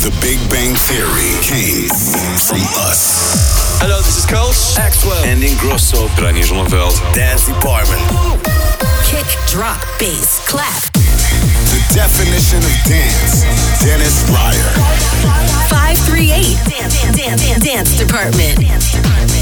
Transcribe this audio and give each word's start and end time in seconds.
The 0.00 0.10
Big 0.22 0.40
Bang 0.48 0.74
Theory 0.74 1.36
came 1.42 1.88
from 2.40 2.62
us. 2.88 3.76
Hello, 3.80 3.98
this 3.98 4.16
is 4.16 4.26
Coles. 4.26 4.74
Axwell. 4.78 5.22
And 5.26 5.42
Ingrosso. 5.42 6.08
Reinier 6.16 6.44
Zonneveld. 6.48 6.96
Dance 7.14 7.44
Department. 7.46 8.00
Kick, 9.04 9.26
drop, 9.46 9.84
bass, 9.98 10.40
clap. 10.48 10.80
The 10.94 11.80
definition 11.92 12.64
of 12.64 12.72
dance. 12.88 13.44
Dennis 13.84 14.24
Ruyer. 14.32 14.72
538 15.68 16.56
Dance, 16.70 16.96
dance, 17.16 17.42
dance, 17.42 17.62
dance 17.62 17.96
Department. 17.98 19.41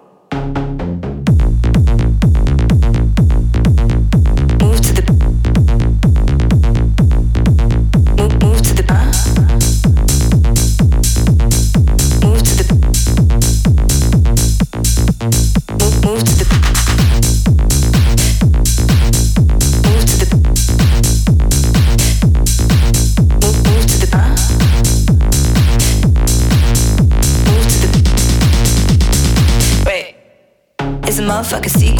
fucking 31.51 31.69
see 31.69 31.90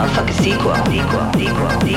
motherfucking 0.00 0.42
sequel. 0.42 0.74
Sequel, 0.86 1.32
sequel, 1.34 1.70
sequel, 1.78 1.89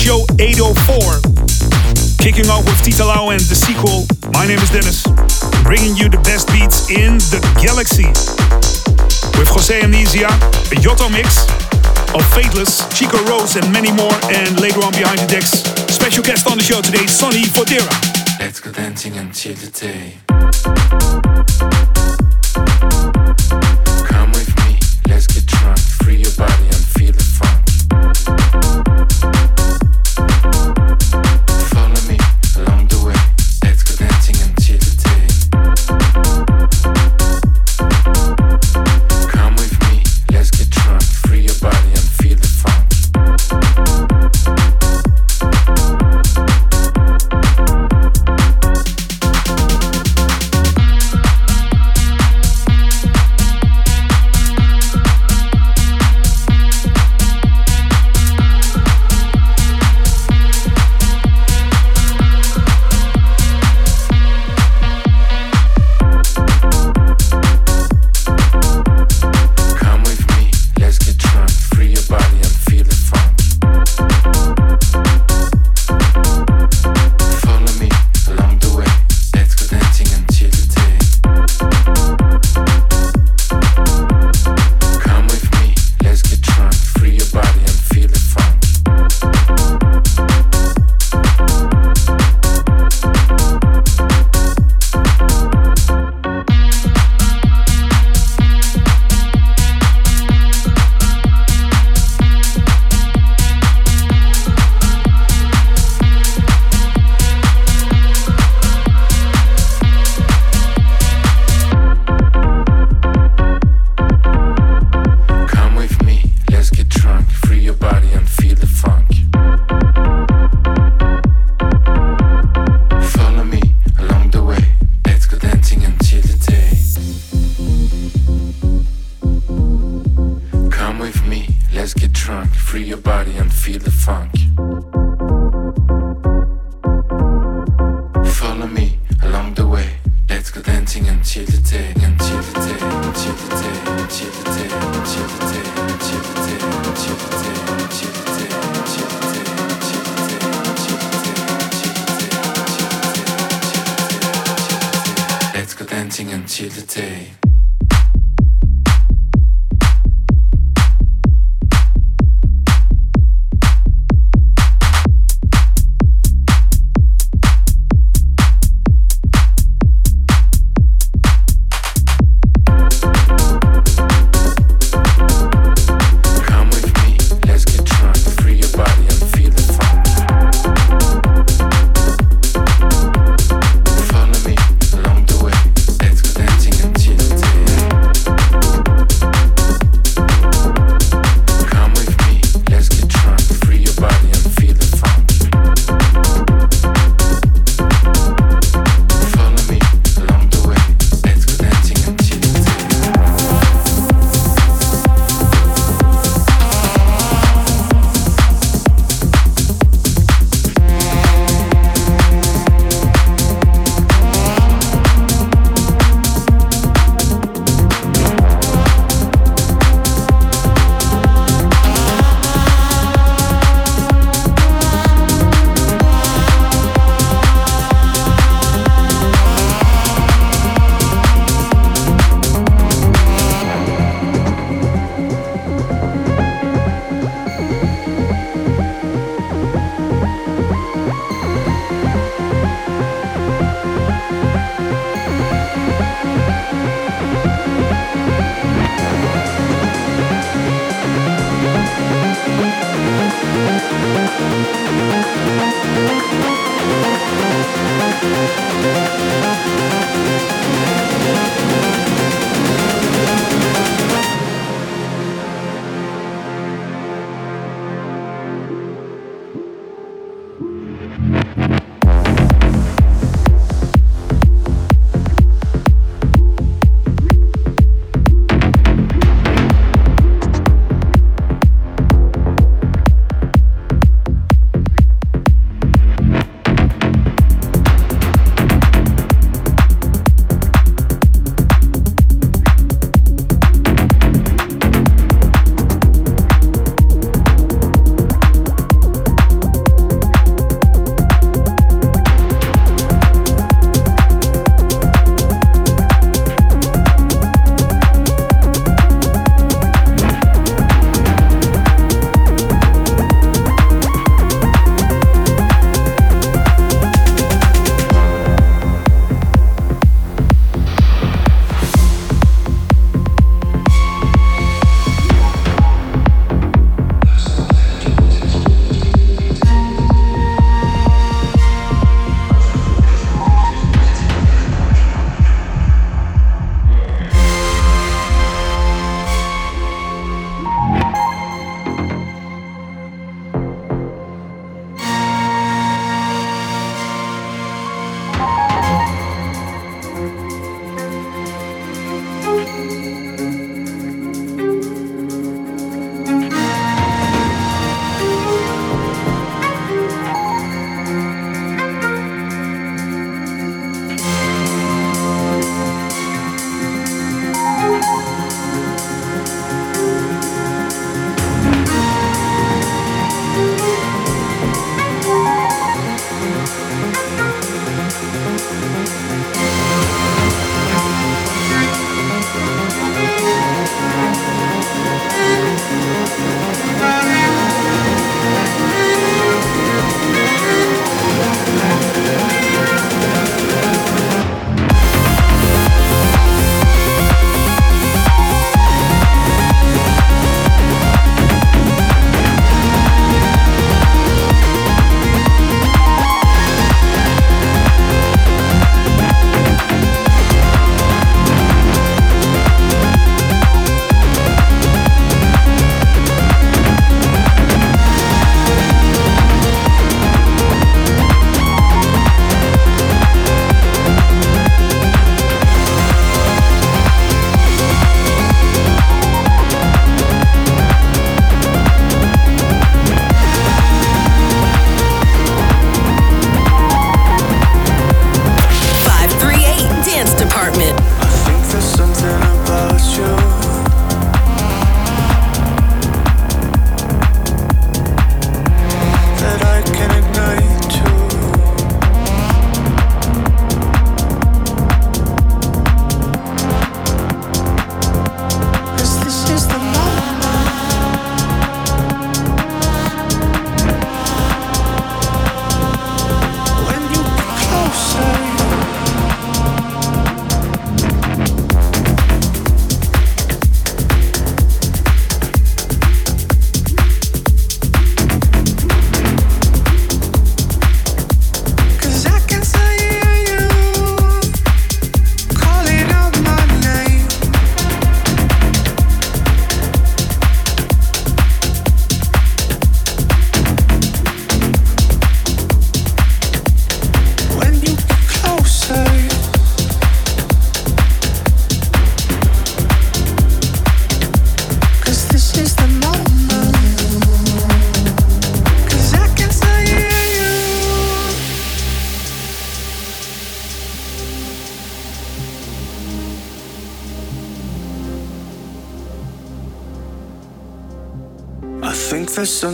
show 0.00 0.24
804. 0.40 1.20
Kicking 2.16 2.48
off 2.48 2.64
with 2.64 2.80
Tita 2.82 3.04
Lau 3.04 3.30
and 3.30 3.40
the 3.40 3.54
sequel. 3.54 4.08
My 4.32 4.46
name 4.46 4.58
is 4.58 4.70
Dennis, 4.70 5.02
bringing 5.62 5.94
you 5.94 6.08
the 6.08 6.20
best 6.24 6.48
beats 6.48 6.88
in 6.88 7.20
the 7.28 7.40
galaxy. 7.60 8.08
With 9.36 9.48
Jose 9.52 9.76
Amnesia, 9.76 10.32
a 10.72 10.76
Yotto 10.80 11.12
mix 11.12 11.44
of 12.16 12.24
Fateless, 12.32 12.88
Chico 12.96 13.20
Rose, 13.28 13.56
and 13.56 13.70
many 13.72 13.92
more. 13.92 14.16
And 14.32 14.58
later 14.60 14.80
on 14.80 14.92
behind 14.92 15.20
the 15.20 15.28
decks, 15.28 15.60
special 15.92 16.24
guest 16.24 16.48
on 16.48 16.56
the 16.56 16.64
show 16.64 16.80
today, 16.80 17.06
Sonny 17.06 17.44
Fodera. 17.44 17.92
Let's 18.40 18.58
go 18.58 18.72
dancing 18.72 19.18
until 19.18 19.54
the 19.54 19.68
day. 19.68 20.16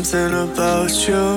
something 0.05 0.35
about 0.35 1.09
you. 1.09 1.36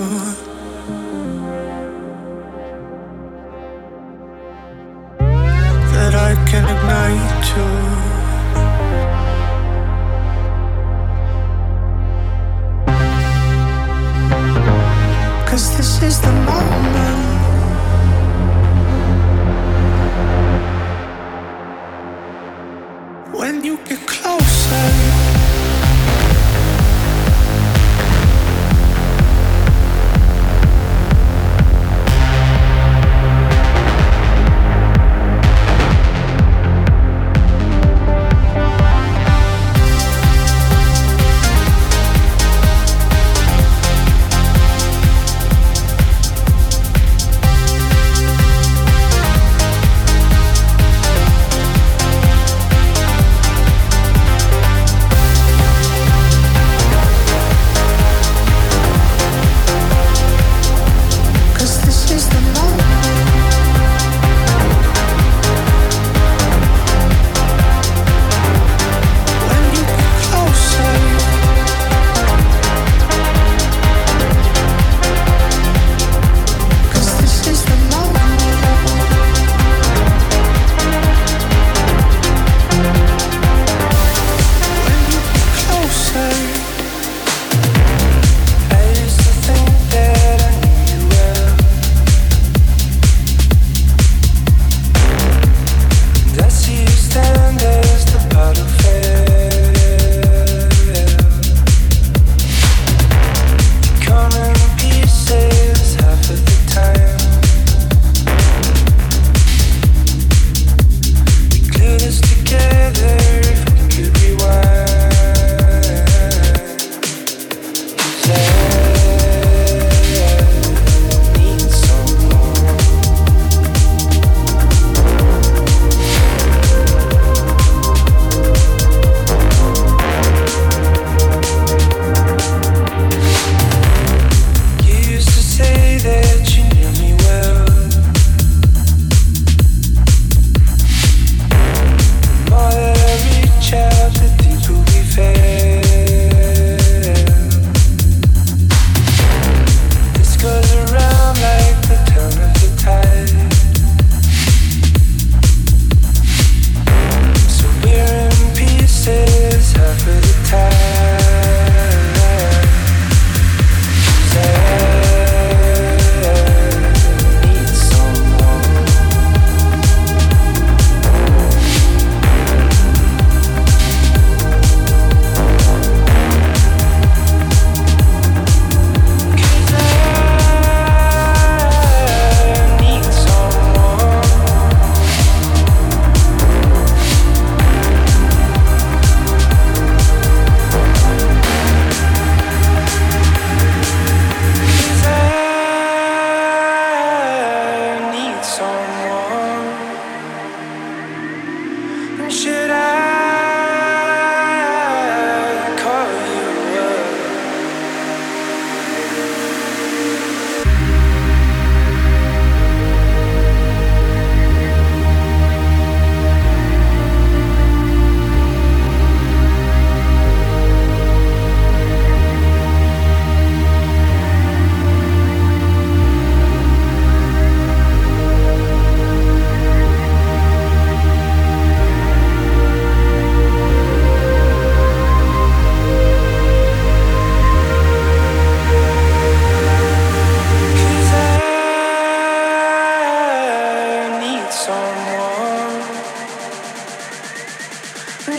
edge 136.21 136.48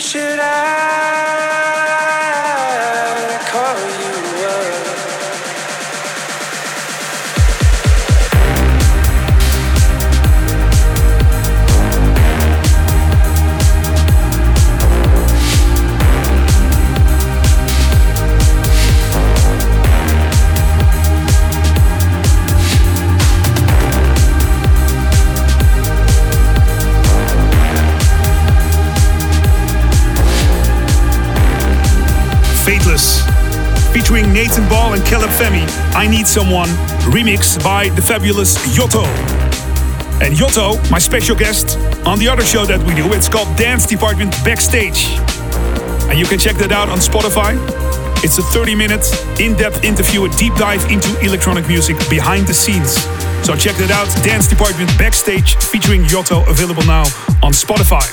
should 0.00 0.40
I? 0.40 0.89
featuring 34.30 34.46
Nathan 34.46 34.68
Ball 34.68 34.94
and 34.94 35.04
Caleb 35.04 35.30
Femi, 35.30 35.66
I 35.94 36.06
Need 36.06 36.26
Someone, 36.26 36.68
remix 37.12 37.62
by 37.62 37.88
the 37.90 38.02
fabulous 38.02 38.56
Yotto. 38.76 39.04
And 40.22 40.34
Yotto, 40.34 40.78
my 40.90 40.98
special 40.98 41.36
guest 41.36 41.78
on 42.06 42.18
the 42.18 42.28
other 42.28 42.44
show 42.44 42.64
that 42.66 42.78
we 42.86 42.94
do, 42.94 43.12
it's 43.12 43.28
called 43.28 43.56
Dance 43.56 43.86
Department 43.86 44.32
Backstage. 44.44 45.08
And 46.08 46.18
you 46.18 46.26
can 46.26 46.38
check 46.38 46.56
that 46.56 46.72
out 46.72 46.88
on 46.88 46.98
Spotify. 46.98 47.56
It's 48.22 48.38
a 48.38 48.42
30 48.42 48.74
minute 48.74 49.06
in 49.40 49.56
depth 49.56 49.84
interview, 49.84 50.24
a 50.24 50.28
deep 50.36 50.54
dive 50.54 50.84
into 50.90 51.08
electronic 51.20 51.66
music 51.68 51.96
behind 52.10 52.46
the 52.46 52.54
scenes. 52.54 52.94
So 53.46 53.56
check 53.56 53.76
that 53.76 53.90
out 53.90 54.08
Dance 54.24 54.46
Department 54.46 54.90
Backstage 54.98 55.56
featuring 55.56 56.02
Yotto, 56.04 56.46
available 56.48 56.84
now 56.84 57.04
on 57.42 57.52
Spotify. 57.52 58.06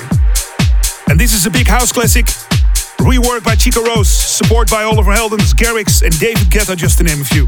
And 1.10 1.19
this 1.19 1.34
is 1.34 1.45
a 1.45 1.49
big 1.49 1.67
house 1.67 1.91
classic 1.91 2.27
Rework 3.08 3.41
by 3.41 3.56
Chico 3.56 3.82
Rose, 3.84 4.10
support 4.10 4.70
by 4.70 4.84
Oliver 4.84 5.13
Heldens, 5.13 5.54
Garrix, 5.54 6.04
and 6.04 6.12
David 6.20 6.48
Guetta, 6.50 6.76
just 6.76 6.98
to 6.98 7.06
name 7.06 7.22
a 7.22 7.24
few. 7.24 7.48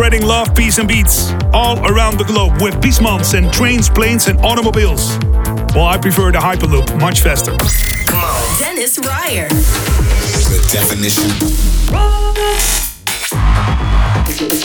Spreading 0.00 0.26
love, 0.26 0.54
peace, 0.54 0.78
and 0.78 0.88
beats 0.88 1.30
all 1.52 1.78
around 1.86 2.16
the 2.16 2.24
globe 2.24 2.62
with 2.62 2.72
Pismans 2.76 3.36
and 3.36 3.52
trains, 3.52 3.90
planes, 3.90 4.28
and 4.28 4.40
automobiles. 4.40 5.18
Well, 5.74 5.84
I 5.84 5.98
prefer 5.98 6.32
the 6.32 6.38
Hyperloop, 6.38 6.98
much 6.98 7.20
faster. 7.20 7.54
Come 8.06 8.24
on. 8.24 8.58
Dennis 8.58 8.96
Ruyer. 8.96 9.46
The 10.48 10.66
definition. 10.72 11.28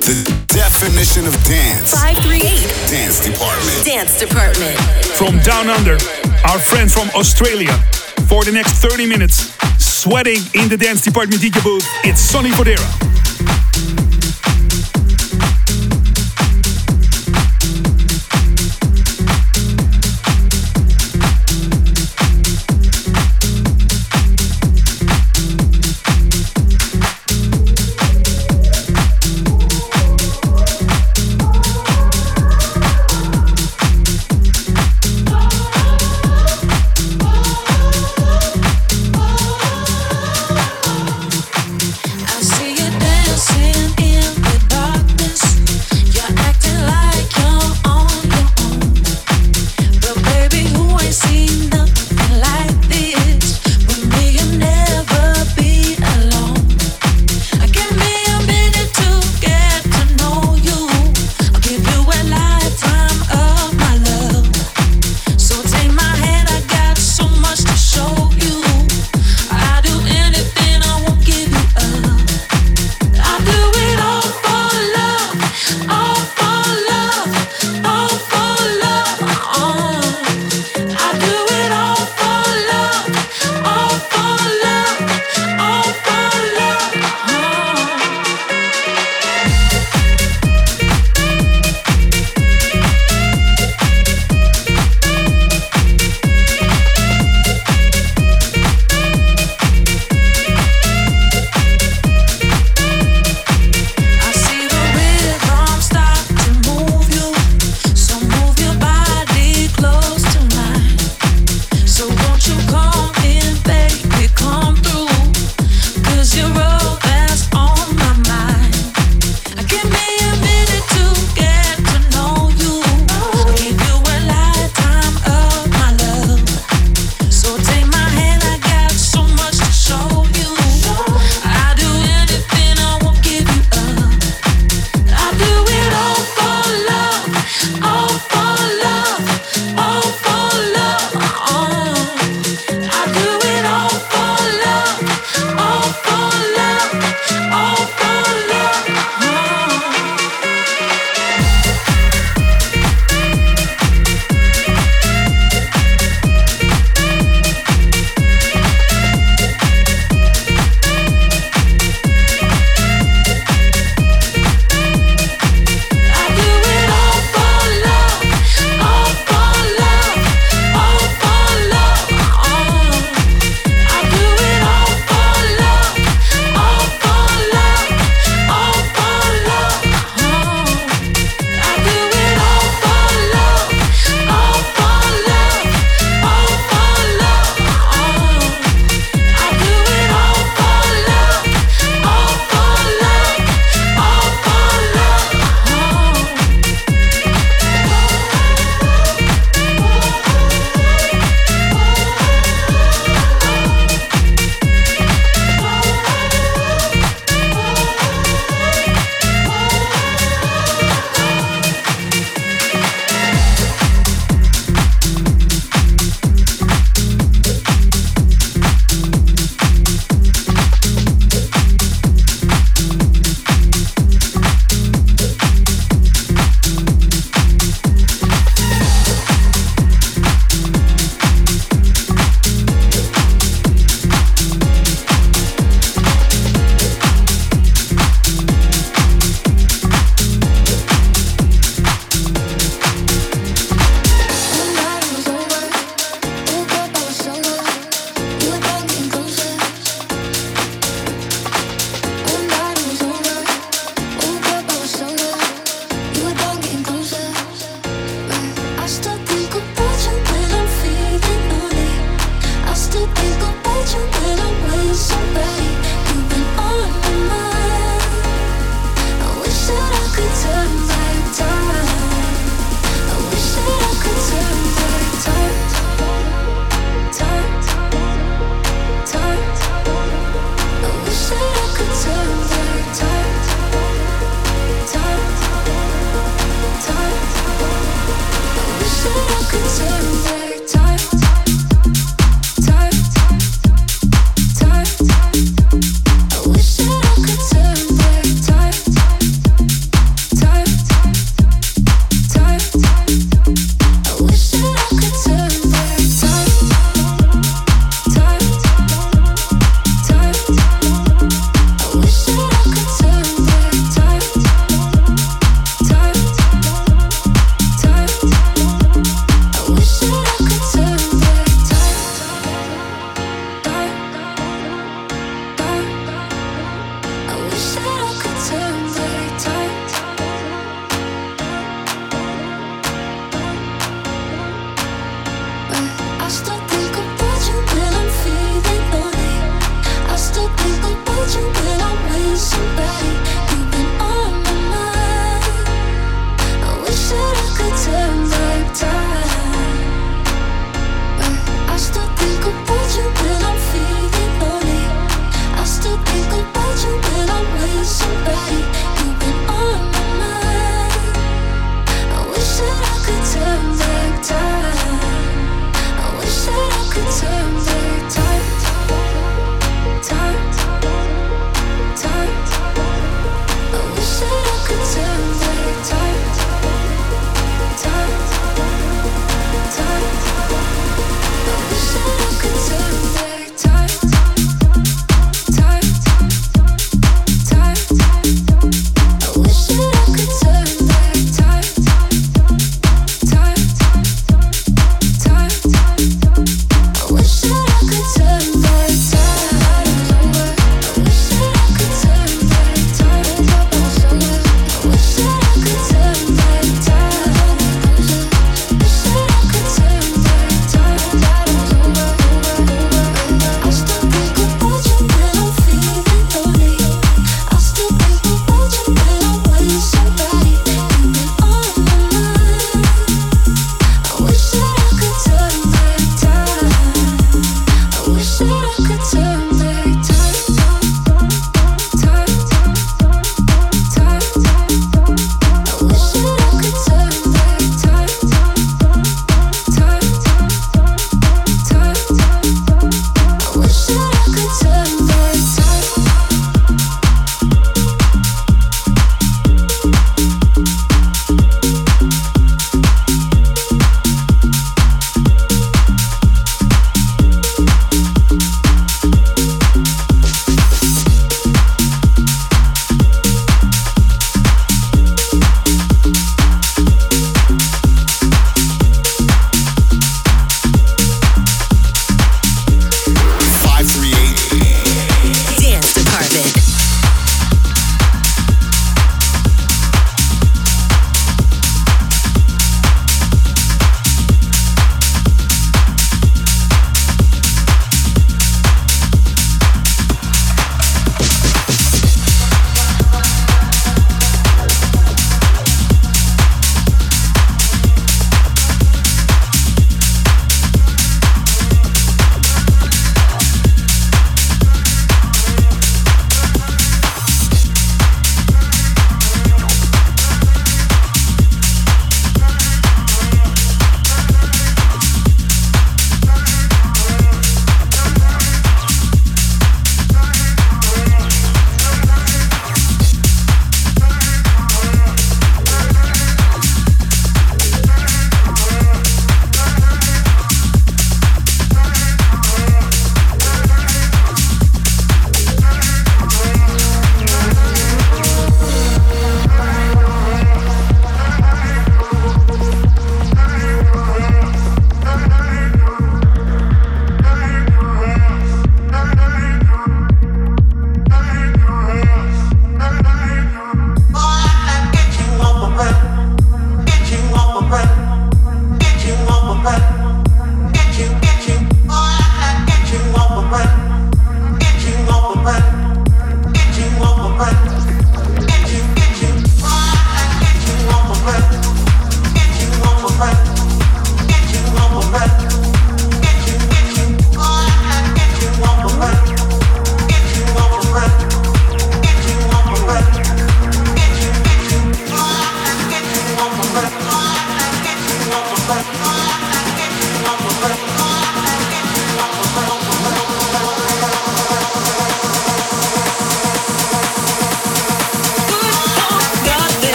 The 0.00 0.16
definition 0.48 1.26
of 1.26 1.34
dance. 1.44 1.92
538. 1.92 2.88
Dance 2.88 3.20
department. 3.20 3.84
Dance 3.84 4.18
department. 4.18 4.78
From 5.12 5.38
down 5.40 5.68
under, 5.68 5.98
our 6.48 6.58
friend 6.58 6.90
from 6.90 7.10
Australia. 7.14 7.76
For 8.32 8.44
the 8.44 8.52
next 8.52 8.80
30 8.80 9.04
minutes, 9.04 9.52
sweating 9.76 10.40
in 10.54 10.70
the 10.70 10.78
dance 10.78 11.02
department 11.02 11.42
DJ 11.42 11.62
booth, 11.62 11.84
it's 12.02 12.18
Sonny 12.18 12.48
Fodera. 12.48 13.07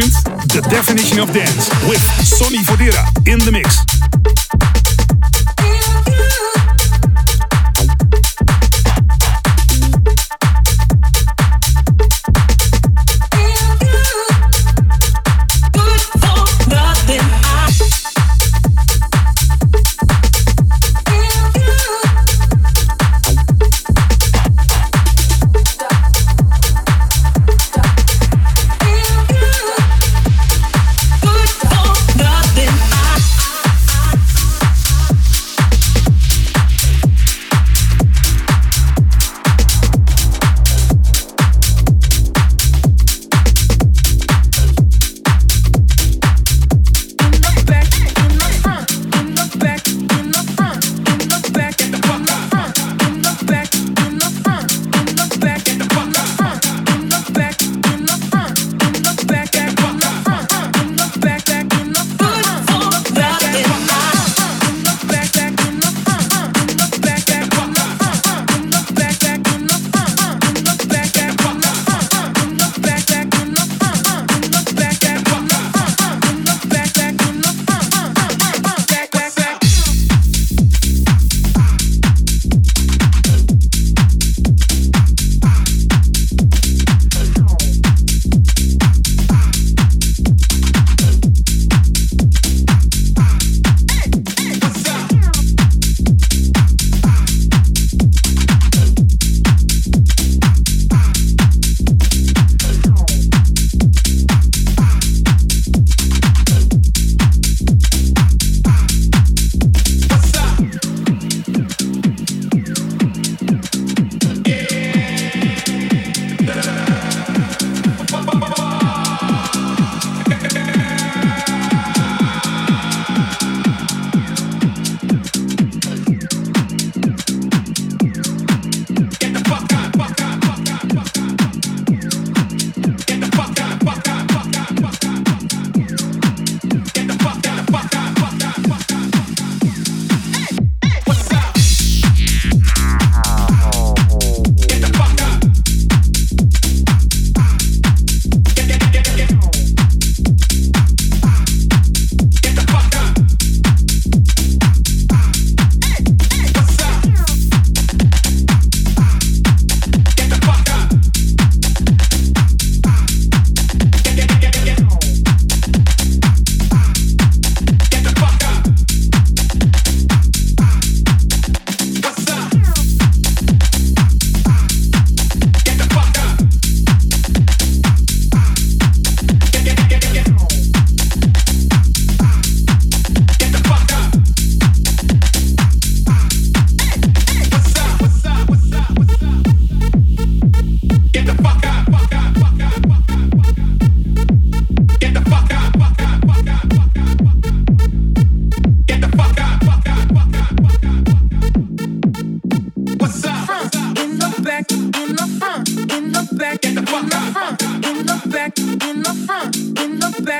The 0.00 0.66
Definition 0.70 1.18
of 1.20 1.30
Dance 1.30 1.68
with 1.86 2.00
Sonny 2.24 2.58
Fodera 2.64 3.04
in 3.26 3.38
the 3.40 3.52
mix. 3.52 4.09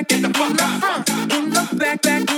back, 0.01 0.09
get 0.09 0.23
the 0.23 0.39
fuck 0.39 0.57
front. 0.57 1.11
Uh, 1.11 1.37
in 1.37 1.51
the 1.51 1.77
back, 1.77 2.03
back. 2.03 2.30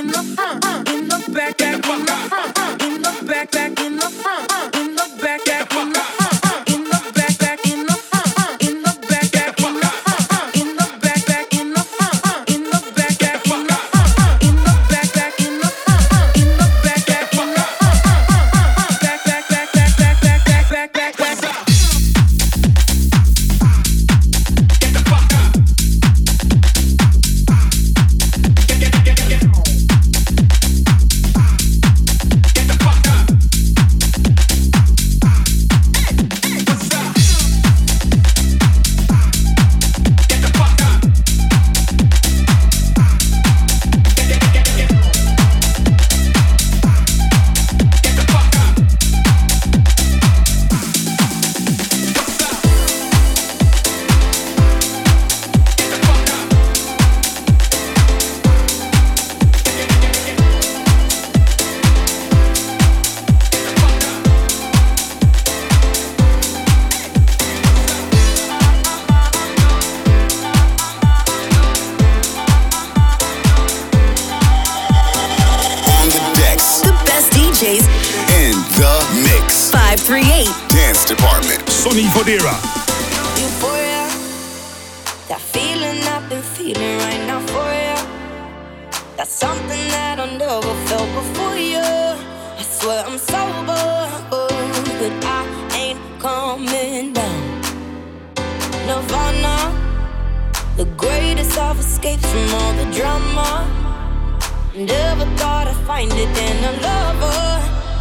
lover, 106.82 107.42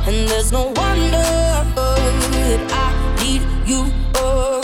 and 0.08 0.28
there's 0.30 0.52
no 0.52 0.64
wonder 0.82 1.30
that 1.76 2.62
I 2.86 2.88
need 3.22 3.42
you. 3.70 3.82
Oh. 4.16 4.62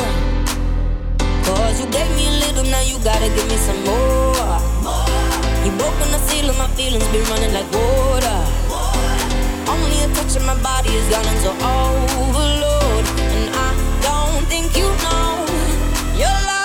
Cause 1.46 1.80
you 1.80 1.88
gave 1.92 2.10
me 2.18 2.28
a 2.28 2.36
little, 2.46 2.66
now 2.70 2.82
you 2.82 2.98
gotta 3.04 3.30
give 3.36 3.48
me 3.48 3.58
some 3.58 3.82
more. 3.86 4.58
You 5.64 5.72
broke 5.78 6.00
on 6.06 6.12
the 6.12 6.22
seal 6.28 6.50
of 6.50 6.58
my 6.58 6.68
feelings, 6.78 7.08
been 7.14 7.24
running 7.32 7.54
like 7.54 7.70
water. 7.72 8.40
Only 9.68 9.98
a 10.06 10.08
touch 10.16 10.36
of 10.36 10.46
my 10.46 10.58
body 10.62 10.90
is 10.90 11.08
gone 11.10 11.28
into 11.34 11.52
overload, 11.76 13.06
and 13.36 13.46
I 13.68 13.70
don't 14.08 14.44
think 14.48 14.76
you 14.78 14.88
know 15.04 15.46
your 16.18 16.38
love. 16.48 16.57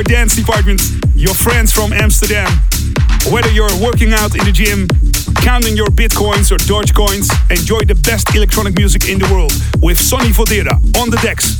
your 0.00 0.16
dance 0.16 0.34
department, 0.34 0.80
your 1.14 1.34
friends 1.34 1.72
from 1.72 1.92
Amsterdam. 1.92 2.48
Whether 3.30 3.50
you're 3.50 3.68
working 3.82 4.14
out 4.14 4.34
in 4.34 4.42
the 4.46 4.52
gym, 4.52 4.88
counting 5.42 5.76
your 5.76 5.88
bitcoins 5.88 6.50
or 6.50 6.56
Dogecoins, 6.56 7.28
enjoy 7.50 7.80
the 7.80 7.96
best 7.96 8.34
electronic 8.34 8.78
music 8.78 9.10
in 9.10 9.18
the 9.18 9.30
world 9.30 9.52
with 9.82 9.98
Sonny 9.98 10.30
Fodera 10.30 10.72
on 10.96 11.10
the 11.10 11.18
decks. 11.20 11.59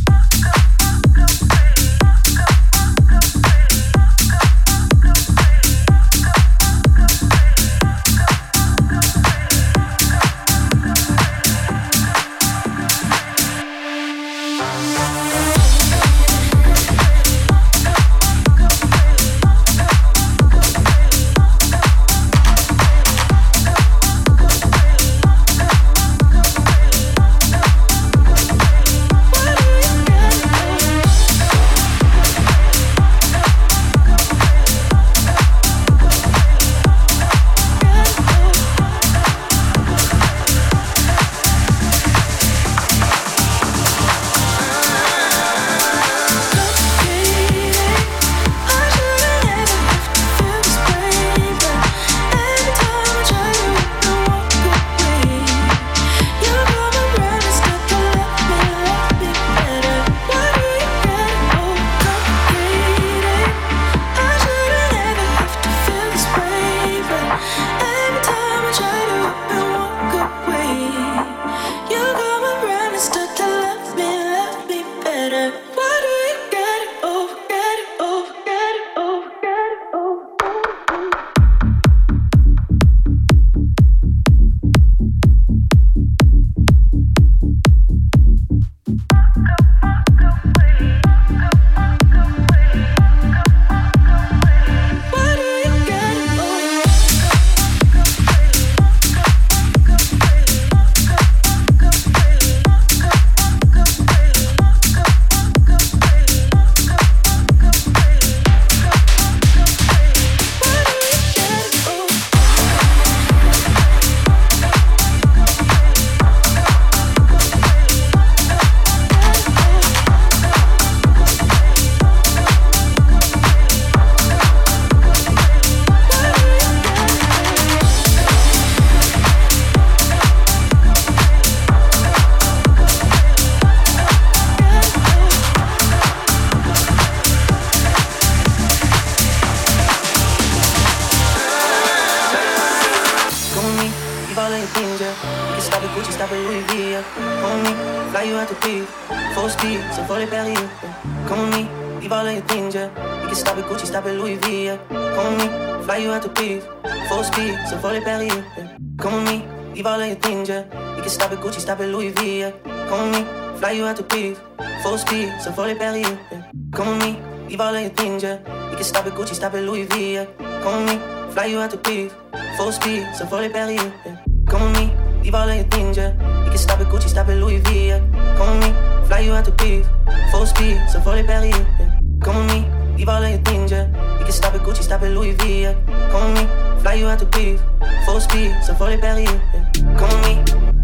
Why 186.91 186.97
you 186.97 187.07
have 187.07 187.21
to 187.21 187.27
beef? 187.27 187.61
Full 188.05 188.21
speed, 188.21 188.51
ça 188.65 188.75
faut 188.75 188.89
les 188.89 188.99
périls. 188.99 189.29
Yeah. 189.55 189.97
Call 189.97 190.17
me, 190.23 190.43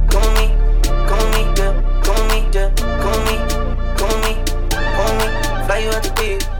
call 0.08 0.30
me, 0.34 0.54
call 1.08 1.26
me, 1.32 1.42
yeah. 1.56 1.72
Call 2.04 2.22
me, 2.28 2.46
yeah. 2.54 2.70
Call 3.02 3.18
me, 3.26 3.36
call 3.98 4.16
me, 4.22 4.32
call 4.94 5.12
me. 5.18 5.66
Fly 5.66 5.78
you 5.78 5.90
out 5.90 6.04
to 6.04 6.12
beef. 6.12 6.55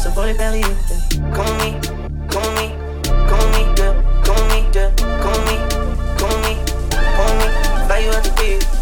So 0.00 0.10
voler 0.10 0.34
vers 0.34 0.52
les 0.52 0.60
Call 1.34 1.52
me, 1.58 1.74
call 2.30 2.50
me, 2.52 2.72
call 3.26 3.46
me, 3.50 3.74
girl, 3.74 3.94
call 4.24 4.44
me, 4.48 4.70
girl, 4.72 4.92
call 5.20 5.40
me, 5.40 5.58
call 6.16 6.38
me, 6.38 6.56
call 7.16 7.34
me, 7.34 7.88
buy 7.88 7.98
you 7.98 8.10
at 8.10 8.22
the. 8.22 8.77